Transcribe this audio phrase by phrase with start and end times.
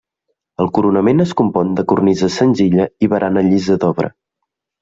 [0.63, 4.11] El coronament es compon de cornisa senzilla i barana llisa d'obra.